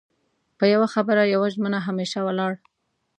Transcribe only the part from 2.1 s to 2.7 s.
ولاړ